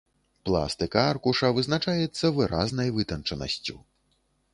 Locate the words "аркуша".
1.09-1.49